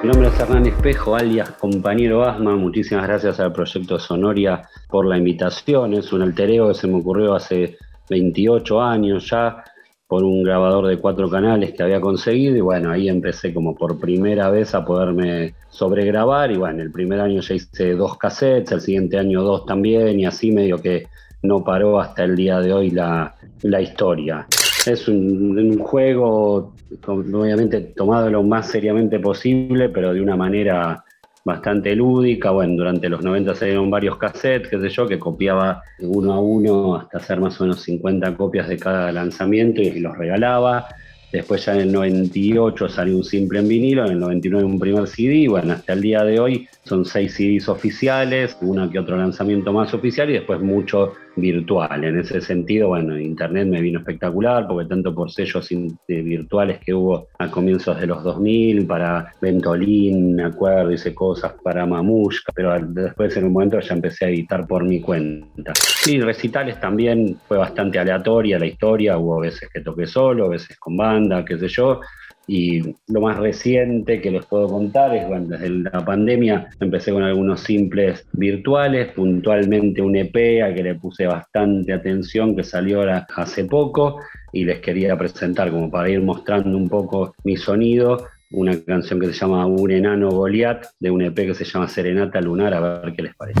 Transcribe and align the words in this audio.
Mi 0.00 0.10
nombre 0.10 0.28
es 0.28 0.38
Hernán 0.38 0.64
Espejo, 0.64 1.16
alias 1.16 1.50
compañero 1.52 2.22
Asma. 2.22 2.54
Muchísimas 2.54 3.08
gracias 3.08 3.40
al 3.40 3.52
proyecto 3.52 3.98
Sonoria 3.98 4.62
por 4.88 5.04
la 5.04 5.18
invitación. 5.18 5.94
Es 5.94 6.12
un 6.12 6.22
altereo 6.22 6.68
que 6.68 6.74
se 6.74 6.86
me 6.86 6.98
ocurrió 6.98 7.34
hace 7.34 7.76
28 8.08 8.80
años 8.80 9.28
ya 9.28 9.64
por 10.06 10.22
un 10.22 10.44
grabador 10.44 10.86
de 10.86 10.98
cuatro 10.98 11.28
canales 11.28 11.74
que 11.74 11.82
había 11.82 12.00
conseguido 12.00 12.56
y 12.56 12.60
bueno, 12.60 12.92
ahí 12.92 13.08
empecé 13.08 13.52
como 13.52 13.74
por 13.74 13.98
primera 13.98 14.48
vez 14.50 14.72
a 14.74 14.84
poderme 14.84 15.54
sobregrabar 15.68 16.52
y 16.52 16.56
bueno, 16.56 16.80
el 16.80 16.92
primer 16.92 17.20
año 17.20 17.40
ya 17.40 17.54
hice 17.54 17.94
dos 17.94 18.16
cassettes, 18.16 18.72
el 18.72 18.80
siguiente 18.80 19.18
año 19.18 19.42
dos 19.42 19.66
también 19.66 20.18
y 20.20 20.24
así 20.24 20.52
medio 20.52 20.80
que 20.80 21.08
no 21.42 21.62
paró 21.64 22.00
hasta 22.00 22.24
el 22.24 22.36
día 22.36 22.60
de 22.60 22.72
hoy 22.72 22.90
la, 22.90 23.34
historia. 23.80 24.46
Es 24.88 25.06
un, 25.06 25.78
juego 25.78 26.74
obviamente 27.06 27.80
tomado 27.80 28.30
lo 28.30 28.42
más 28.42 28.70
seriamente 28.70 29.18
posible, 29.18 29.88
pero 29.90 30.14
de 30.14 30.20
una 30.20 30.36
manera 30.36 31.04
bastante 31.44 31.94
lúdica. 31.94 32.50
Bueno, 32.50 32.76
durante 32.76 33.08
los 33.08 33.22
90 33.22 33.54
salieron 33.54 33.90
varios 33.90 34.16
cassettes, 34.16 34.68
qué 34.68 34.78
sé 34.78 34.88
yo, 34.88 35.06
que 35.06 35.18
copiaba 35.18 35.82
uno 36.00 36.32
a 36.32 36.40
uno 36.40 36.96
hasta 36.96 37.18
hacer 37.18 37.40
más 37.40 37.60
o 37.60 37.64
menos 37.64 37.82
50 37.82 38.36
copias 38.36 38.68
de 38.68 38.78
cada 38.78 39.12
lanzamiento 39.12 39.82
y 39.82 40.00
los 40.00 40.16
regalaba. 40.16 40.88
Después 41.32 41.66
ya 41.66 41.74
en 41.74 41.80
el 41.80 41.92
98 41.92 42.88
salió 42.88 43.16
un 43.16 43.24
simple 43.24 43.58
en 43.58 43.68
vinilo, 43.68 44.06
en 44.06 44.12
el 44.12 44.20
99 44.20 44.64
un 44.64 44.78
primer 44.78 45.06
CD, 45.06 45.46
bueno, 45.46 45.74
hasta 45.74 45.92
el 45.92 46.00
día 46.00 46.24
de 46.24 46.40
hoy 46.40 46.66
son 46.84 47.04
seis 47.04 47.34
CDs 47.34 47.68
oficiales, 47.68 48.56
una 48.62 48.90
que 48.90 48.98
otro 48.98 49.18
lanzamiento 49.18 49.70
más 49.70 49.92
oficial 49.92 50.30
y 50.30 50.34
después 50.34 50.60
mucho 50.60 51.12
virtual. 51.40 52.04
En 52.04 52.18
ese 52.18 52.40
sentido, 52.40 52.88
bueno, 52.88 53.18
Internet 53.18 53.66
me 53.68 53.80
vino 53.80 54.00
espectacular 54.00 54.66
porque 54.66 54.88
tanto 54.88 55.14
por 55.14 55.30
sellos 55.30 55.68
virtuales 56.06 56.78
que 56.80 56.94
hubo 56.94 57.28
a 57.38 57.50
comienzos 57.50 58.00
de 58.00 58.06
los 58.06 58.22
2000 58.22 58.86
para 58.86 59.32
Ventolin, 59.40 60.36
me 60.36 60.44
acuerdo, 60.44 60.92
hice 60.92 61.14
cosas 61.14 61.54
para 61.62 61.86
Mamushka, 61.86 62.52
pero 62.54 62.78
después 62.80 63.36
en 63.36 63.44
un 63.44 63.52
momento 63.52 63.80
ya 63.80 63.94
empecé 63.94 64.26
a 64.26 64.28
editar 64.28 64.66
por 64.66 64.84
mi 64.84 65.00
cuenta. 65.00 65.72
Sí, 65.74 66.20
recitales 66.20 66.80
también 66.80 67.36
fue 67.46 67.58
bastante 67.58 67.98
aleatoria 67.98 68.58
la 68.58 68.66
historia, 68.66 69.18
hubo 69.18 69.40
veces 69.40 69.68
que 69.72 69.80
toqué 69.80 70.06
solo, 70.06 70.48
veces 70.48 70.78
con 70.78 70.96
banda, 70.96 71.44
qué 71.44 71.58
sé 71.58 71.68
yo. 71.68 72.00
Y 72.50 72.80
lo 73.08 73.20
más 73.20 73.36
reciente 73.36 74.22
que 74.22 74.30
les 74.30 74.46
puedo 74.46 74.68
contar 74.68 75.14
es, 75.14 75.28
bueno, 75.28 75.48
desde 75.48 75.68
la 75.68 76.02
pandemia 76.02 76.70
empecé 76.80 77.12
con 77.12 77.22
algunos 77.22 77.60
simples 77.60 78.26
virtuales, 78.32 79.08
puntualmente 79.08 80.00
un 80.00 80.16
EP 80.16 80.62
a 80.64 80.74
que 80.74 80.82
le 80.82 80.94
puse 80.94 81.26
bastante 81.26 81.92
atención, 81.92 82.56
que 82.56 82.64
salió 82.64 83.00
ahora 83.00 83.26
hace 83.36 83.66
poco, 83.66 84.20
y 84.50 84.64
les 84.64 84.80
quería 84.80 85.14
presentar 85.18 85.70
como 85.70 85.90
para 85.90 86.08
ir 86.08 86.22
mostrando 86.22 86.74
un 86.74 86.88
poco 86.88 87.34
mi 87.44 87.58
sonido, 87.58 88.26
una 88.50 88.80
canción 88.82 89.20
que 89.20 89.26
se 89.26 89.34
llama 89.34 89.66
Un 89.66 89.90
enano 89.90 90.30
Goliat, 90.30 90.86
de 90.98 91.10
un 91.10 91.20
EP 91.20 91.34
que 91.34 91.54
se 91.54 91.66
llama 91.66 91.86
Serenata 91.86 92.40
Lunar, 92.40 92.72
a 92.72 92.80
ver 93.00 93.12
qué 93.12 93.24
les 93.24 93.34
parece. 93.34 93.60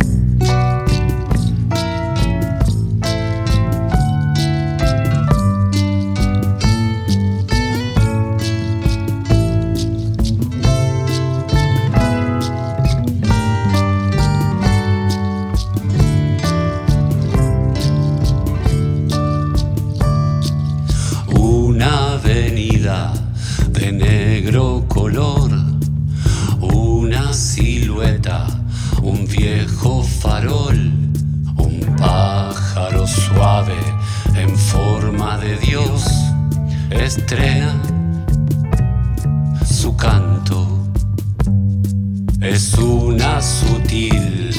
Es 42.48 42.74
una 42.74 43.42
sutil 43.42 44.50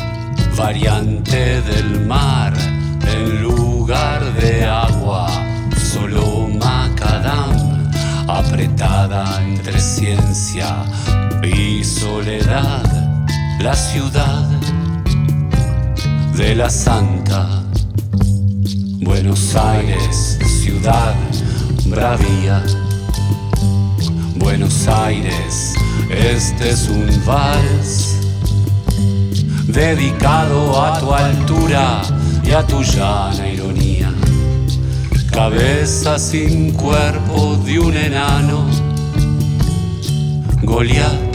variante 0.55 1.61
del 1.61 2.05
mar 2.05 2.53
en 3.07 3.41
lugar 3.41 4.21
de 4.33 4.65
agua, 4.65 5.27
solo 5.75 6.49
macadam 6.49 7.89
apretada 8.27 9.41
entre 9.43 9.79
ciencia 9.79 10.85
y 11.43 11.83
soledad, 11.83 12.83
la 13.59 13.73
ciudad 13.73 14.47
de 16.35 16.55
la 16.55 16.69
Santa. 16.69 17.63
Buenos 19.01 19.55
Aires, 19.55 20.37
ciudad 20.61 21.15
bravía. 21.85 22.63
Buenos 24.49 24.87
Aires, 24.87 25.75
este 26.09 26.71
es 26.71 26.89
un 26.89 27.07
vals 27.23 28.17
dedicado 29.67 30.83
a 30.83 30.99
tu 30.99 31.13
altura 31.13 32.01
y 32.43 32.49
a 32.49 32.65
tu 32.65 32.81
llana 32.81 33.47
ironía. 33.47 34.11
Cabeza 35.31 36.17
sin 36.17 36.71
cuerpo 36.71 37.57
de 37.63 37.77
un 37.77 37.95
enano, 37.95 38.65
Goliat 40.63 41.28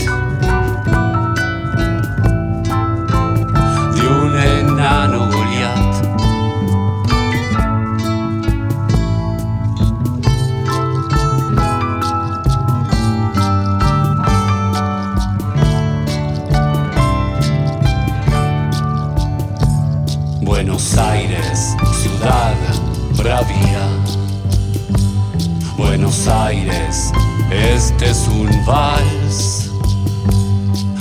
es 28.05 28.29
un 28.29 28.49
vals 28.67 29.71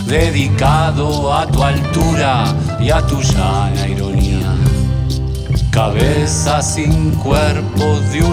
dedicado 0.05 1.33
a 1.33 1.45
tu 1.47 1.63
altura 1.63 2.45
y 2.79 2.89
a 2.89 3.05
tu 3.05 3.21
llana 3.21 3.87
ironía. 3.87 4.55
Cabeza 5.71 6.61
sin 6.61 7.11
cuerpo 7.11 7.99
de 8.11 8.23
un 8.23 8.32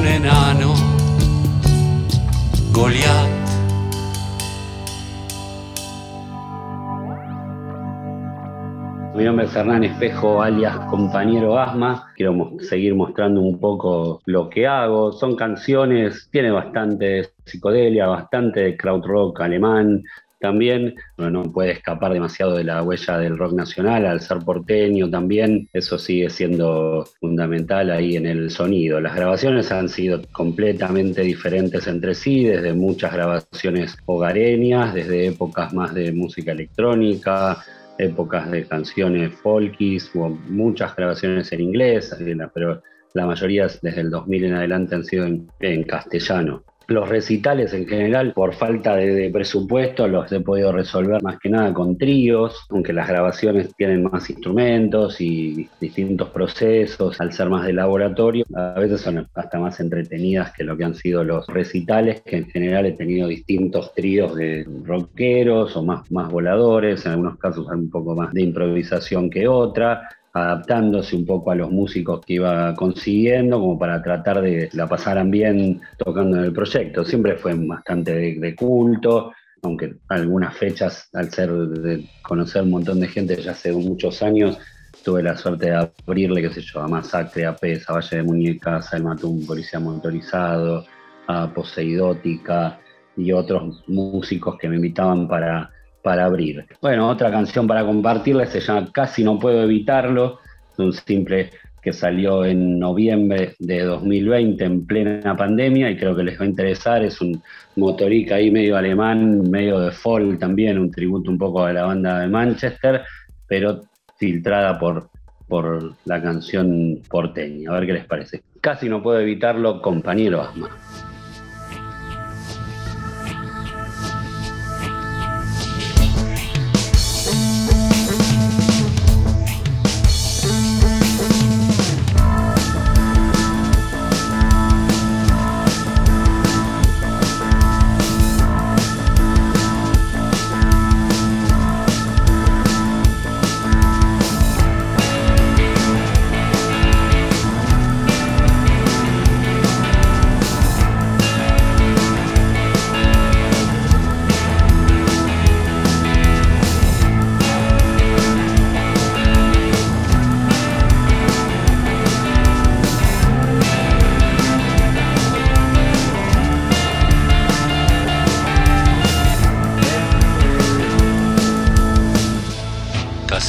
Mi 9.20 9.26
nombre 9.26 9.44
es 9.44 9.54
Hernán 9.54 9.84
Espejo, 9.84 10.40
alias 10.40 10.74
compañero 10.88 11.58
Asma. 11.58 12.10
Quiero 12.16 12.52
seguir 12.60 12.94
mostrando 12.94 13.42
un 13.42 13.60
poco 13.60 14.22
lo 14.24 14.48
que 14.48 14.66
hago. 14.66 15.12
Son 15.12 15.36
canciones, 15.36 16.30
tiene 16.32 16.50
bastante 16.50 17.28
psicodelia, 17.44 18.06
bastante 18.06 18.78
krautrock 18.78 19.38
alemán. 19.42 20.02
También 20.40 20.94
no 21.18 21.42
puede 21.52 21.72
escapar 21.72 22.14
demasiado 22.14 22.56
de 22.56 22.64
la 22.64 22.82
huella 22.82 23.18
del 23.18 23.36
rock 23.36 23.52
nacional, 23.52 24.06
al 24.06 24.22
ser 24.22 24.38
porteño 24.38 25.10
también, 25.10 25.68
eso 25.74 25.98
sigue 25.98 26.30
siendo 26.30 27.04
fundamental 27.20 27.90
ahí 27.90 28.16
en 28.16 28.24
el 28.24 28.50
sonido. 28.50 29.02
Las 29.02 29.16
grabaciones 29.16 29.70
han 29.70 29.90
sido 29.90 30.22
completamente 30.32 31.20
diferentes 31.20 31.86
entre 31.88 32.14
sí, 32.14 32.44
desde 32.44 32.72
muchas 32.72 33.12
grabaciones 33.12 33.98
hogareñas, 34.06 34.94
desde 34.94 35.26
épocas 35.26 35.74
más 35.74 35.92
de 35.92 36.10
música 36.10 36.52
electrónica, 36.52 37.62
épocas 38.00 38.50
de 38.50 38.66
canciones 38.66 39.34
folkies, 39.42 40.10
hubo 40.14 40.30
muchas 40.30 40.94
grabaciones 40.96 41.52
en 41.52 41.60
inglés, 41.60 42.16
pero 42.54 42.82
la 43.14 43.26
mayoría 43.26 43.66
desde 43.82 44.00
el 44.00 44.10
2000 44.10 44.44
en 44.44 44.54
adelante 44.54 44.94
han 44.94 45.04
sido 45.04 45.26
en 45.26 45.84
castellano. 45.84 46.64
Los 46.90 47.08
recitales 47.08 47.72
en 47.72 47.86
general, 47.86 48.32
por 48.32 48.52
falta 48.52 48.96
de, 48.96 49.30
presupuesto, 49.30 50.08
los 50.08 50.32
he 50.32 50.40
podido 50.40 50.72
resolver 50.72 51.22
más 51.22 51.38
que 51.38 51.48
nada 51.48 51.72
con 51.72 51.96
tríos, 51.96 52.66
aunque 52.68 52.92
las 52.92 53.06
grabaciones 53.06 53.72
tienen 53.76 54.02
más 54.02 54.28
instrumentos 54.28 55.20
y 55.20 55.68
distintos 55.80 56.30
procesos, 56.30 57.20
al 57.20 57.32
ser 57.32 57.48
más 57.48 57.64
de 57.64 57.74
laboratorio, 57.74 58.44
a 58.56 58.80
veces 58.80 59.02
son 59.02 59.24
hasta 59.32 59.60
más 59.60 59.78
entretenidas 59.78 60.52
que 60.52 60.64
lo 60.64 60.76
que 60.76 60.82
han 60.82 60.96
sido 60.96 61.22
los 61.22 61.46
recitales, 61.46 62.22
que 62.22 62.38
en 62.38 62.50
general 62.50 62.86
he 62.86 62.92
tenido 62.92 63.28
distintos 63.28 63.94
tríos 63.94 64.34
de 64.34 64.66
rockeros 64.82 65.76
o 65.76 65.84
más, 65.84 66.10
más 66.10 66.28
voladores, 66.28 67.06
en 67.06 67.12
algunos 67.12 67.38
casos 67.38 67.68
un 67.68 67.88
poco 67.88 68.16
más 68.16 68.32
de 68.32 68.42
improvisación 68.42 69.30
que 69.30 69.46
otra, 69.46 70.08
adaptándose 70.32 71.16
un 71.16 71.26
poco 71.26 71.50
a 71.50 71.54
los 71.54 71.70
músicos 71.70 72.24
que 72.24 72.34
iba 72.34 72.74
consiguiendo, 72.74 73.58
como 73.58 73.78
para 73.78 74.02
tratar 74.02 74.40
de 74.40 74.68
la 74.72 74.86
pasaran 74.86 75.30
bien 75.30 75.80
tocando 75.98 76.38
en 76.38 76.44
el 76.44 76.52
proyecto. 76.52 77.04
Siempre 77.04 77.36
fue 77.36 77.54
bastante 77.54 78.14
de, 78.14 78.54
culto, 78.54 79.32
aunque 79.62 79.96
algunas 80.08 80.56
fechas, 80.56 81.08
al 81.12 81.30
ser 81.30 81.50
de 81.50 82.04
conocer 82.22 82.62
un 82.62 82.70
montón 82.70 83.00
de 83.00 83.08
gente 83.08 83.40
ya 83.42 83.52
hace 83.52 83.72
muchos 83.72 84.22
años, 84.22 84.58
tuve 85.04 85.22
la 85.22 85.36
suerte 85.36 85.66
de 85.66 85.90
abrirle, 86.06 86.42
qué 86.42 86.50
sé 86.50 86.60
yo, 86.60 86.80
a 86.80 86.88
Masacre, 86.88 87.46
a 87.46 87.56
Pesa, 87.56 87.92
a 87.92 87.96
Valle 87.96 88.16
de 88.18 88.22
Muñecas, 88.22 88.92
El 88.92 89.04
Matum, 89.04 89.44
Policía 89.46 89.80
Motorizado, 89.80 90.84
a 91.26 91.52
Poseidótica 91.52 92.78
y 93.16 93.32
otros 93.32 93.82
músicos 93.88 94.56
que 94.58 94.68
me 94.68 94.76
invitaban 94.76 95.26
para, 95.26 95.70
para 96.02 96.24
abrir. 96.24 96.66
Bueno, 96.80 97.08
otra 97.08 97.30
canción 97.30 97.66
para 97.66 97.84
compartirles 97.84 98.50
se 98.50 98.60
llama 98.60 98.90
Casi 98.92 99.22
no 99.22 99.38
puedo 99.38 99.62
evitarlo, 99.62 100.38
es 100.72 100.78
un 100.78 100.92
simple 100.92 101.50
que 101.82 101.92
salió 101.92 102.44
en 102.44 102.78
noviembre 102.78 103.54
de 103.58 103.82
2020 103.82 104.64
en 104.64 104.86
plena 104.86 105.36
pandemia 105.36 105.90
y 105.90 105.96
creo 105.96 106.14
que 106.14 106.24
les 106.24 106.38
va 106.38 106.44
a 106.44 106.48
interesar. 106.48 107.02
Es 107.02 107.20
un 107.20 107.42
motorica 107.76 108.36
ahí 108.36 108.50
medio 108.50 108.76
alemán, 108.76 109.50
medio 109.50 109.80
de 109.80 109.90
folk 109.90 110.38
también, 110.38 110.78
un 110.78 110.90
tributo 110.90 111.30
un 111.30 111.38
poco 111.38 111.64
a 111.64 111.72
la 111.72 111.84
banda 111.84 112.20
de 112.20 112.28
Manchester, 112.28 113.02
pero 113.46 113.80
filtrada 114.18 114.78
por, 114.78 115.08
por 115.48 115.94
la 116.04 116.22
canción 116.22 117.00
porteña. 117.08 117.70
A 117.70 117.74
ver 117.74 117.86
qué 117.86 117.92
les 117.94 118.04
parece. 118.04 118.42
Casi 118.60 118.88
no 118.88 119.02
puedo 119.02 119.20
evitarlo, 119.20 119.80
compañero 119.80 120.42
Asma. 120.42 120.68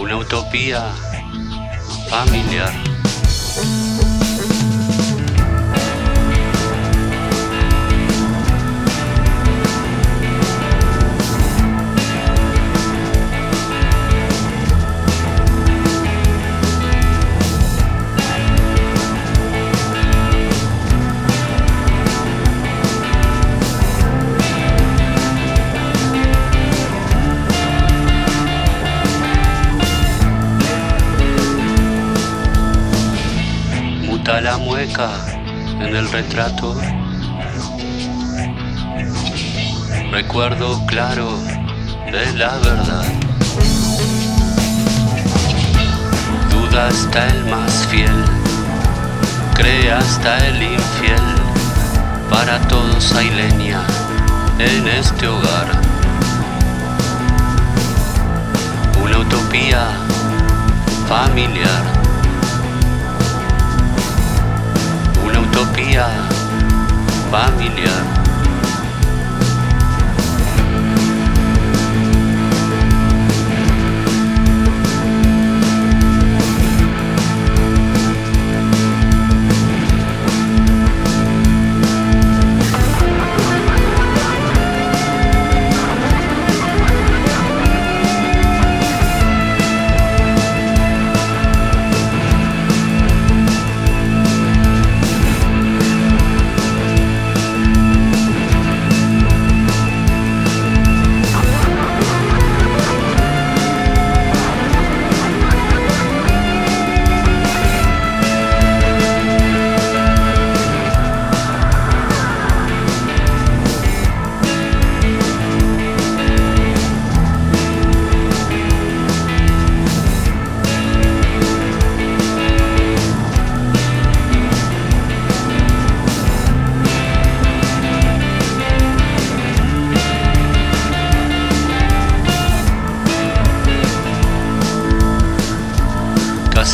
Una 0.00 0.16
utopía 0.16 0.92
familiar. 2.08 2.87
En 34.98 35.94
el 35.94 36.10
retrato. 36.10 36.74
Recuerdo 40.10 40.84
claro 40.86 41.38
de 42.10 42.32
la 42.36 42.56
verdad. 42.58 43.04
Duda 46.50 46.88
hasta 46.88 47.28
el 47.28 47.44
más 47.44 47.86
fiel, 47.86 48.24
cree 49.54 49.92
hasta 49.92 50.44
el 50.48 50.62
infiel. 50.62 51.22
Para 52.28 52.58
todos 52.66 53.12
hay 53.14 53.30
leña 53.30 53.80
en 54.58 54.88
este 54.88 55.28
hogar. 55.28 55.80
Una 59.00 59.18
utopía 59.18 59.86
familiar. 61.08 61.97
utopia 65.58 66.06
familia. 67.30 68.17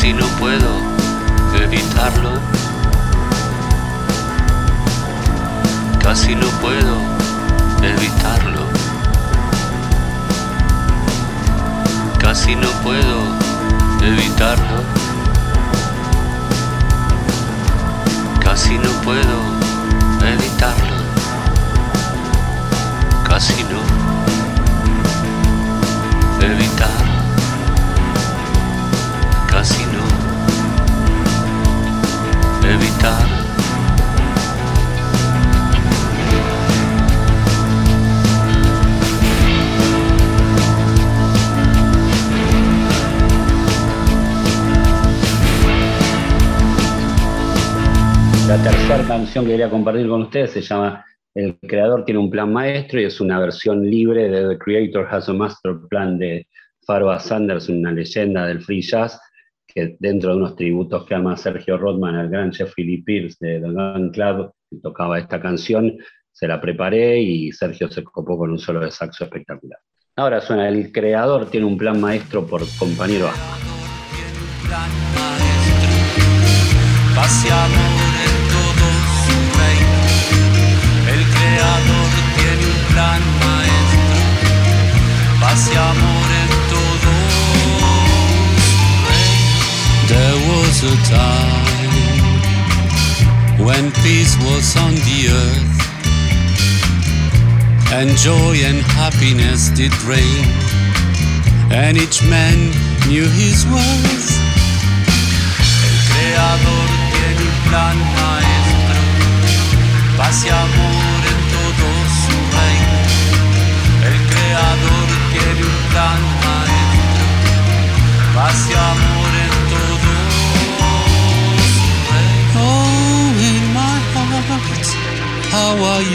si 0.05 0.13
no 0.13 0.27
puedo 0.37 0.69
evitarlo. 1.63 2.39
Casi 5.99 6.35
no 6.35 6.47
puedo 6.61 6.95
evitarlo. 7.81 8.67
Casi 12.19 12.55
no 12.55 12.69
puedo 12.83 13.17
evitarlo. 14.03 14.83
Casi 18.43 18.77
no 18.77 18.91
puedo 19.01 19.37
evitarlo. 20.21 20.94
Canción 49.07 49.45
que 49.45 49.51
quería 49.51 49.69
compartir 49.69 50.07
con 50.07 50.23
ustedes 50.23 50.51
se 50.51 50.61
llama 50.61 51.05
El 51.33 51.57
creador 51.59 52.05
tiene 52.05 52.19
un 52.19 52.29
plan 52.29 52.51
maestro 52.51 52.99
y 52.99 53.05
es 53.05 53.21
una 53.21 53.39
versión 53.39 53.87
libre 53.87 54.29
de 54.29 54.49
The 54.49 54.57
Creator 54.57 55.07
Has 55.09 55.29
a 55.29 55.33
Master 55.33 55.73
Plan 55.89 56.17
de 56.17 56.47
Farwa 56.85 57.19
Sanders, 57.19 57.69
una 57.69 57.91
leyenda 57.91 58.47
del 58.47 58.61
free 58.61 58.81
jazz, 58.81 59.19
que 59.67 59.95
dentro 59.99 60.31
de 60.31 60.37
unos 60.37 60.55
tributos 60.55 61.05
que 61.05 61.15
ama 61.15 61.37
Sergio 61.37 61.77
Rodman 61.77 62.15
al 62.15 62.29
gran 62.29 62.51
Jeffrey 62.51 62.85
Lee 62.85 63.03
Pierce 63.03 63.37
de 63.39 63.59
The 63.59 63.67
Gun 63.67 64.11
Club, 64.11 64.51
que 64.69 64.77
tocaba 64.77 65.19
esta 65.19 65.39
canción, 65.39 65.97
se 66.31 66.47
la 66.47 66.59
preparé 66.59 67.19
y 67.19 67.51
Sergio 67.51 67.89
se 67.89 68.03
copó 68.03 68.37
con 68.37 68.51
un 68.51 68.59
solo 68.59 68.79
de 68.79 68.91
saxo 68.91 69.25
espectacular. 69.25 69.79
Ahora 70.15 70.41
suena, 70.41 70.67
el 70.67 70.91
creador 70.91 71.49
tiene 71.49 71.67
un 71.67 71.77
plan 71.77 71.99
maestro 71.99 72.45
por 72.47 72.61
compañero 72.79 73.27
Asma. 73.27 73.55
Earth. 95.29 95.75
and 97.95 98.09
joy 98.17 98.55
and 98.65 98.81
happiness 98.81 99.69
did 99.69 99.93
reign, 100.03 100.45
and 101.71 101.97
each 101.97 102.21
man 102.23 102.57
knew 103.07 103.23
his 103.23 103.65
worth. 103.67 104.34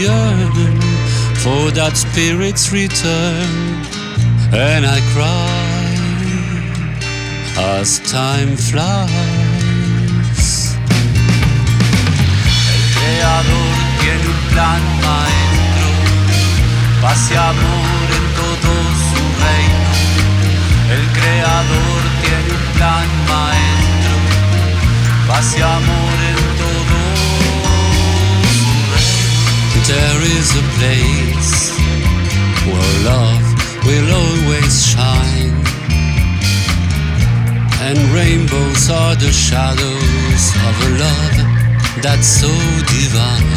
How 0.07 0.12
I 0.12 0.37
yearn 0.37 0.80
for 1.37 1.71
that 1.73 1.97
spirit's 1.97 2.73
return, 2.73 3.49
and 4.52 4.85
I 4.87 5.00
cry 5.12 5.49
as 7.78 8.00
time 8.11 8.57
flies. 8.57 9.16
El 12.73 12.83
creador 12.97 13.75
tiene 14.00 14.26
un 14.26 14.40
plan 14.52 14.83
maestro, 15.07 15.88
paz 17.02 17.30
y 17.30 17.35
amor 17.37 18.07
en 18.19 18.26
todo 18.40 18.73
su 19.09 19.23
reino. 19.45 19.92
El 20.97 21.04
creador 21.19 22.00
tiene 22.23 22.50
un 22.59 22.64
plan 22.76 23.09
maestro, 23.28 24.16
paz 25.28 25.49
y 25.57 25.62
amor 25.62 26.10
there 29.91 30.23
is 30.39 30.49
a 30.63 30.65
place 30.79 31.55
where 32.71 32.95
love 33.11 33.47
will 33.87 34.09
always 34.23 34.75
shine, 34.93 35.57
and 37.87 37.99
rainbows 38.15 38.85
are 38.89 39.17
the 39.17 39.33
shadows 39.33 40.45
of 40.69 40.75
a 40.87 40.91
love 41.05 41.39
that's 42.05 42.29
so 42.41 42.53
divine. 42.95 43.51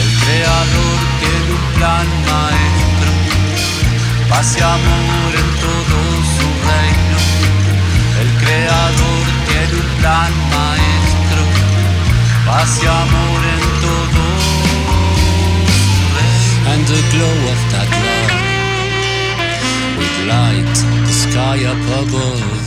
El 0.00 0.08
creador 0.22 0.98
tiene 1.20 1.50
un 1.58 1.64
plan 1.76 2.08
maestro, 2.30 3.12
paz 4.30 4.48
y 4.56 4.62
amor 4.76 5.30
en 5.42 5.50
todo 5.64 5.98
su 6.34 6.46
reino. 6.70 7.18
El 8.22 8.30
creador 8.42 9.24
tiene 9.48 9.74
un 9.82 9.90
plan 9.98 10.32
maestro, 10.56 11.42
paz 12.46 12.70
y 12.80 12.86
amor 12.86 13.43
the 16.94 17.02
glow 17.10 17.36
of 17.52 17.60
that 17.74 17.90
love 18.06 18.34
would 19.98 20.16
light 20.30 20.76
the 21.06 21.14
sky 21.26 21.58
up 21.66 21.82
above. 22.02 22.62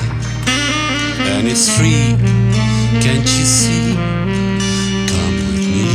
And 1.32 1.48
it's 1.48 1.68
free, 1.78 2.12
can't 3.00 3.24
you 3.24 3.46
see? 3.58 3.96
Come 5.12 5.36
with 5.48 5.64
me. 5.72 5.88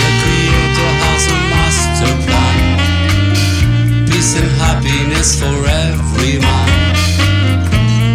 The 0.00 0.10
Creator 0.20 0.90
has 1.04 1.22
a 1.32 1.38
master 1.54 2.12
plan, 2.28 2.56
peace 4.06 4.32
and 4.36 4.50
happiness 4.64 5.28
for 5.40 5.56
every 5.86 6.34
man. 6.44 6.68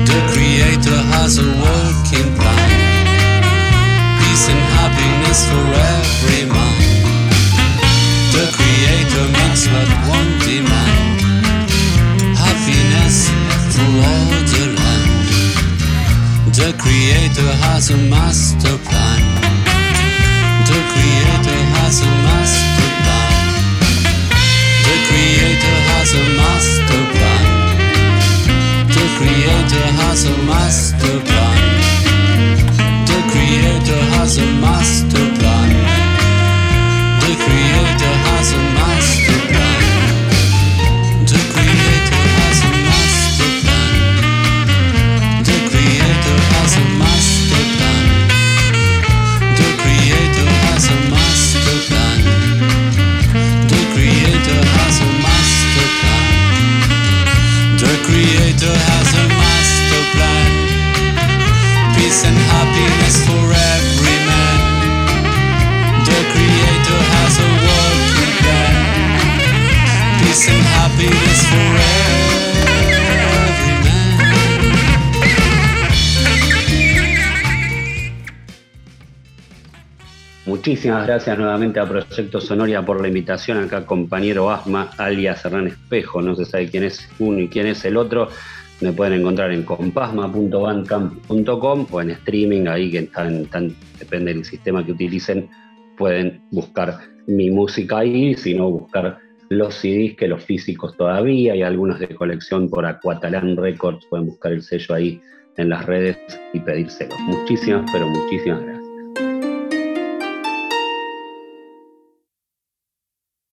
The 0.06 0.20
Creator 0.34 1.00
has 1.14 1.40
a 1.40 1.48
working 1.66 2.30
plan 2.38 2.87
happiness 5.38 5.46
for 5.46 5.66
every 5.74 6.46
man. 6.50 6.78
The 8.32 8.46
Creator 8.58 9.26
makes 9.38 9.68
what 9.68 9.90
one 10.10 10.32
demand 10.40 11.22
happiness 12.38 13.30
for 13.74 13.90
all 14.10 14.32
the 14.52 14.66
land. 14.78 15.28
The 16.54 16.74
Creator 16.78 17.52
has 17.66 17.90
a 17.92 17.98
master 17.98 18.78
plan. 18.88 19.22
The 20.66 20.80
Creator 20.94 21.62
has 21.76 22.02
a 22.02 22.12
master 22.26 22.90
plan. 23.04 23.34
The 24.86 24.98
Creator 25.10 25.78
has 25.90 26.14
a 26.14 26.24
master 26.42 27.04
plan. 27.14 27.46
The 28.88 29.06
Creator 29.18 29.86
has 30.02 30.26
a 30.26 30.38
master 30.46 31.20
plan. 31.26 31.78
the 33.08 33.20
Creator 33.32 34.02
has 34.16 34.38
a 34.38 34.46
master 34.62 35.27
Muchísimas 80.68 81.08
gracias 81.08 81.38
nuevamente 81.38 81.80
a 81.80 81.86
Proyecto 81.86 82.42
Sonoria 82.42 82.86
por 82.86 83.00
la 83.00 83.08
invitación. 83.08 83.58
Acá 83.58 83.86
compañero 83.86 84.52
Asma, 84.52 84.92
alias 84.98 85.46
Hernán 85.46 85.68
Espejo, 85.68 86.22
no 86.22 86.36
se 86.36 86.44
sabe 86.44 86.70
quién 86.70 86.84
es 86.84 87.08
uno 87.20 87.40
y 87.40 87.48
quién 87.48 87.68
es 87.68 87.86
el 87.86 87.96
otro. 87.96 88.28
Me 88.82 88.92
pueden 88.92 89.22
encontrar 89.22 89.54
en 89.54 89.64
compasma.bandcamp.com 89.64 91.88
o 91.90 92.02
en 92.02 92.10
streaming, 92.10 92.68
ahí 92.68 92.92
que 92.92 93.00
están, 93.00 93.48
depende 93.98 94.34
del 94.34 94.44
sistema 94.44 94.86
que 94.86 94.92
utilicen, 94.92 95.50
pueden 95.98 96.42
buscar 96.52 97.00
mi 97.28 97.50
música 97.50 98.00
ahí, 98.00 98.34
si 98.34 98.54
no 98.54 98.70
buscar 98.70 99.20
los 99.48 99.74
CDs 99.74 100.18
que 100.18 100.28
los 100.28 100.44
físicos 100.44 100.98
todavía, 100.98 101.56
y 101.56 101.62
algunos 101.62 101.98
de 101.98 102.10
colección 102.10 102.70
por 102.70 102.86
Aquatalan 102.86 103.56
Records, 103.56 104.06
pueden 104.10 104.26
buscar 104.26 104.52
el 104.52 104.62
sello 104.62 104.96
ahí 104.96 105.22
en 105.56 105.70
las 105.70 105.86
redes 105.86 106.18
y 106.52 106.60
pedírselo. 106.60 107.16
Muchísimas, 107.20 107.90
pero 107.90 108.10
muchísimas 108.10 108.64
gracias. 108.64 108.77